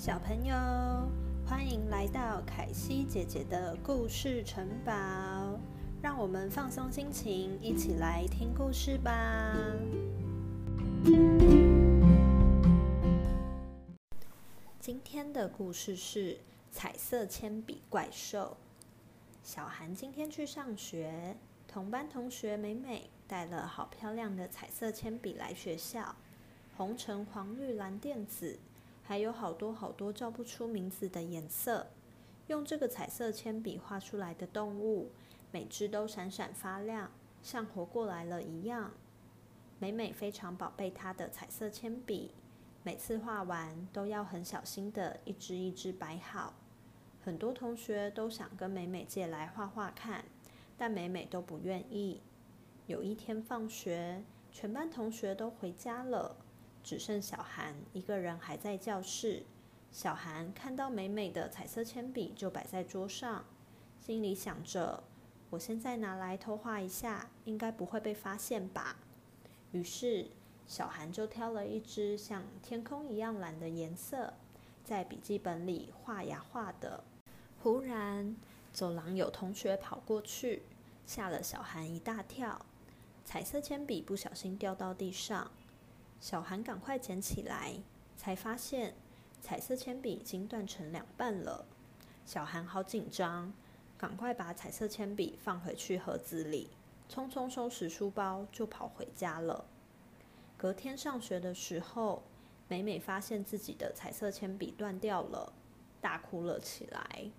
[0.00, 0.54] 小朋友，
[1.46, 4.92] 欢迎来到凯西姐姐的故事城堡，
[6.00, 9.54] 让我们放松心情，一起来听故事吧。
[14.80, 16.38] 今天的故事是
[16.70, 18.56] 彩色铅笔怪兽。
[19.42, 21.36] 小韩今天去上学，
[21.68, 26.16] 同班同学美美带了好漂亮的彩色铅笔来学校，
[26.74, 28.58] 红橙黄绿蓝靛紫。
[29.10, 31.88] 还有好多好多叫不出名字的颜色，
[32.46, 35.10] 用这个彩色铅笔画出来的动物，
[35.50, 37.10] 每只都闪闪发亮，
[37.42, 38.92] 像活过来了一样。
[39.80, 42.30] 美美非常宝贝她的彩色铅笔，
[42.84, 46.54] 每次画完都要很小心的一支一支摆好。
[47.20, 50.24] 很多同学都想跟美美借来画画看，
[50.78, 52.20] 但美美都不愿意。
[52.86, 54.22] 有一天放学，
[54.52, 56.36] 全班同学都回家了。
[56.82, 59.44] 只剩小韩一个人还在教室。
[59.92, 63.44] 小韩看到美美的彩色铅笔就摆在桌上，
[63.98, 65.02] 心里想着
[65.50, 68.98] ：“我现在拿来偷画一下，应该不会被发现吧？”
[69.72, 70.28] 于是，
[70.66, 74.32] 小韩就挑了一支像天空一样蓝的颜色，
[74.84, 77.02] 在笔记本里画呀画的。
[77.62, 78.36] 忽然，
[78.72, 80.62] 走廊有同学跑过去，
[81.04, 82.64] 吓了小韩一大跳。
[83.24, 85.50] 彩色铅笔不小心掉到地上。
[86.20, 87.76] 小韩赶快捡起来，
[88.16, 88.94] 才发现
[89.40, 91.64] 彩色铅笔已经断成两半了。
[92.26, 93.52] 小韩好紧张，
[93.96, 96.68] 赶快把彩色铅笔放回去盒子里，
[97.10, 99.64] 匆匆收拾书包就跑回家了。
[100.58, 102.22] 隔天上学的时候，
[102.68, 105.54] 美美发现自己的彩色铅笔断掉了，
[106.02, 107.30] 大哭了起来。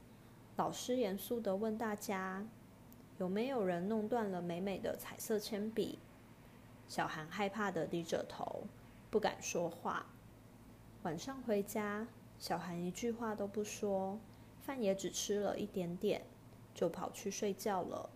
[0.56, 2.46] 老师严肃的问大家
[3.20, 6.00] ：“有没有人弄断了美美的彩色铅笔？”
[6.92, 8.64] 小韩害怕的低着头，
[9.09, 10.08] 不敢说话。
[11.03, 12.06] 晚上回家，
[12.38, 14.19] 小韩一句话都不说，
[14.59, 16.22] 饭也只吃了一点点，
[16.75, 18.09] 就跑去睡觉了。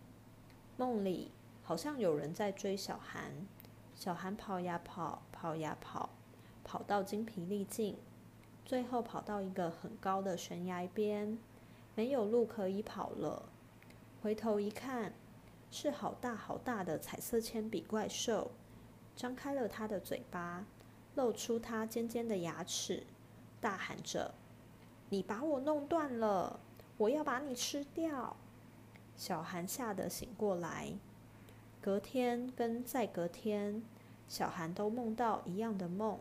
[0.76, 1.32] 梦里
[1.64, 3.48] 好像有人在追小韩，
[3.96, 6.10] 小韩跑呀跑，跑呀跑，
[6.66, 7.96] 跑到精疲力尽，
[8.66, 11.38] 最后跑到一个很高的悬崖边，
[11.96, 13.44] 没有路可以跑了。
[14.22, 15.14] 回头一看，
[15.72, 18.52] 是好大好大的彩色铅笔怪兽。
[19.16, 20.66] 张开了他的嘴巴，
[21.16, 23.06] 露出他尖尖的牙齿，
[23.62, 24.34] 大喊着
[25.10, 26.60] ：“你把我弄断了，
[26.98, 28.36] 我要把你吃掉！”
[29.16, 30.94] 小韩吓得醒过来。
[31.82, 33.84] 隔天跟再隔天，
[34.28, 36.20] 小韩都梦到一样的梦。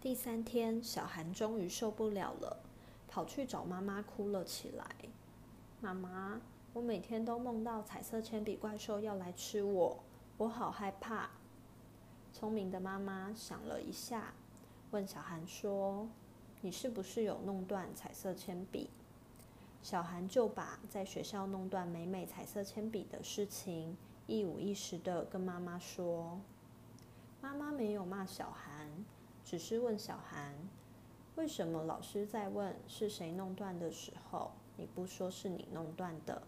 [0.00, 2.58] 第三天，小韩终于受不了了，
[3.08, 4.84] 跑去找妈妈哭了起来
[5.80, 6.40] ：“妈妈，
[6.74, 10.04] 我每天都梦到彩色铅笔怪兽要来吃我，
[10.36, 11.30] 我好害怕。”
[12.34, 14.34] 聪明的妈妈想了一下，
[14.90, 16.08] 问小韩说
[16.62, 18.90] ：“你是不是有弄断彩色铅笔？”
[19.80, 23.96] 小韩就把在学校弄断美美彩色铅笔的事情
[24.26, 26.40] 一五一十的跟妈妈说。
[27.40, 28.90] 妈妈没有骂小韩，
[29.44, 30.56] 只是问小韩
[31.36, 36.42] ：“为什么老师在问是谁弄断的时候，你不说是你弄断的？”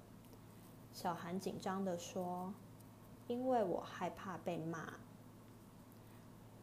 [0.92, 2.52] 小韩紧张的说
[3.28, 4.92] ：“因为我害怕被骂。”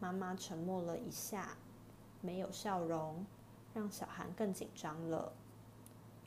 [0.03, 1.56] 妈妈沉默了一下，
[2.19, 3.25] 没有笑容，
[3.74, 5.31] 让小韩更紧张了。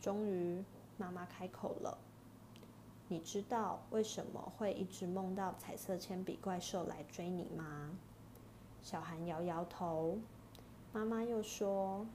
[0.00, 0.64] 终于，
[0.96, 1.98] 妈妈开口了
[3.08, 7.90] ：“你知道为什么会一直梦到彩色铅笔怪兽来追你吗？”
[8.80, 10.16] 小韩摇摇头。
[10.94, 12.06] 妈妈又说：“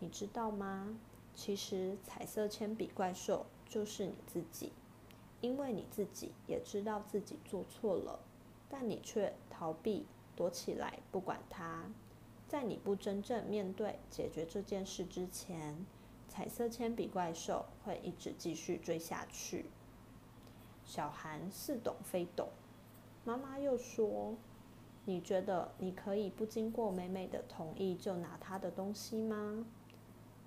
[0.00, 0.98] 你知道吗？
[1.32, 4.72] 其实彩色铅笔怪兽就是你自己，
[5.40, 8.18] 因为你自己也知道自己做错了，
[8.68, 10.04] 但你却逃避。”
[10.36, 11.84] 躲起来，不管它。
[12.48, 15.86] 在你不真正面对解决这件事之前，
[16.28, 19.70] 彩色铅笔怪兽会一直继续追下去。
[20.84, 22.48] 小韩似懂非懂。
[23.24, 24.34] 妈妈又说
[25.06, 29.64] ：“你觉得你可以不经过美美的同意就拿她的东西吗？”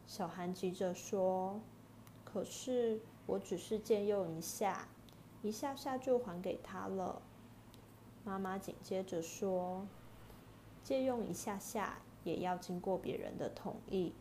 [0.05, 1.59] 小韩急着说
[2.23, 4.87] ：“可是我只是借用一下，
[5.41, 7.21] 一下下就还给她了。”
[8.25, 9.85] 妈妈紧接着说
[10.83, 14.13] ：“借用一下下也要经过别人的同意，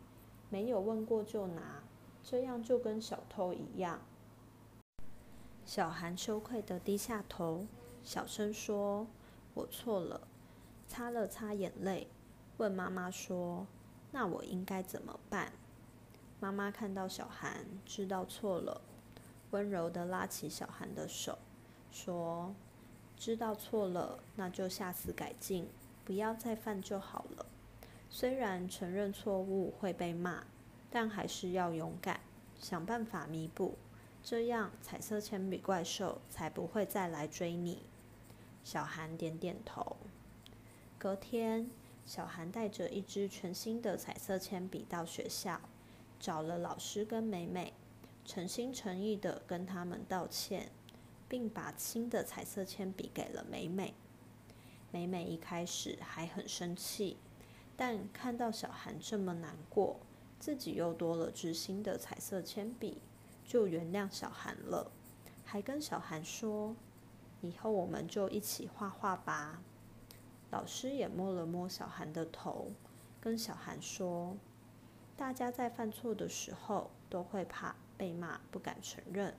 [0.51, 1.81] 没有问过就拿，
[2.21, 3.99] 这样就跟小偷一样。”
[5.65, 7.65] 小韩羞愧的低下头，
[8.03, 9.07] 小声说
[9.55, 10.27] ：“我错了。”
[10.87, 12.07] 擦了擦眼泪，
[12.57, 13.65] 问妈妈说
[14.13, 15.51] ：“那我应该怎么办？”
[16.39, 18.81] 妈妈看到小韩知道错了，
[19.49, 21.39] 温柔的拉起小韩的手，
[21.91, 22.53] 说。
[23.17, 25.67] 知道错了，那就下次改进，
[26.03, 27.45] 不要再犯就好了。
[28.09, 30.43] 虽然承认错误会被骂，
[30.89, 32.19] 但还是要勇敢，
[32.59, 33.75] 想办法弥补，
[34.23, 37.83] 这样彩色铅笔怪兽才不会再来追你。
[38.63, 39.97] 小韩点点头。
[40.97, 41.69] 隔天，
[42.05, 45.59] 小韩带着一支全新的彩色铅笔到学校，
[46.19, 47.73] 找了老师跟美美，
[48.23, 50.71] 诚心诚意的跟他们道歉，
[51.27, 53.93] 并把新的彩色铅笔给了美美。
[54.91, 57.17] 美美一开始还很生气，
[57.75, 59.99] 但看到小韩这么难过，
[60.39, 63.01] 自己又多了支新的彩色铅笔，
[63.43, 64.91] 就原谅小韩了，
[65.43, 66.75] 还跟小韩说。
[67.41, 69.61] 以后我们就一起画画吧。
[70.51, 72.71] 老师也摸了摸小韩的头，
[73.19, 74.37] 跟小韩说
[75.17, 79.35] ：“大家在犯错的时候都会怕被骂，不敢承认。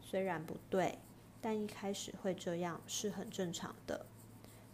[0.00, 0.98] 虽然不对，
[1.44, 4.06] 但一开始会这样是很正常的。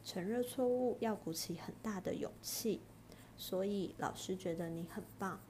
[0.04, 2.80] 承认错误要鼓起很大的勇气，
[3.36, 5.40] 所以老师觉得你很棒。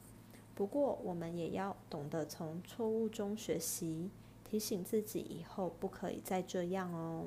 [0.54, 4.08] 不过我们也要懂得从错误中学习。”
[4.42, 7.26] 提醒自己以后不可以再这样哦。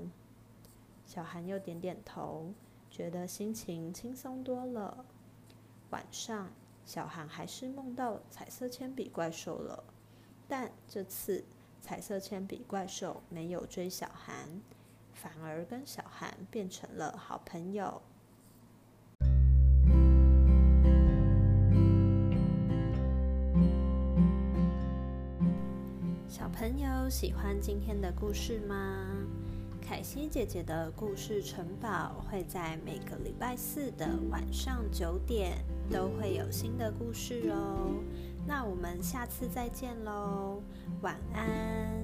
[1.05, 2.51] 小韩又点点头，
[2.89, 5.05] 觉得心情轻松多了。
[5.91, 6.51] 晚上，
[6.85, 9.85] 小韩还是梦到彩色铅笔怪兽了，
[10.49, 11.45] 但这次
[11.83, 14.33] 彩色铅笔怪兽没有追小韩，
[15.13, 18.01] 反而跟小韩变成了好朋友。
[26.29, 29.05] 小朋友喜欢今天的故事吗？
[29.81, 35.57] 凯西姐姐的故事城堡会在每个礼拜四的晚上九点
[35.91, 38.01] 都会有新的故事哦。
[38.45, 40.61] 那我们下次再见喽，
[41.01, 42.02] 晚安。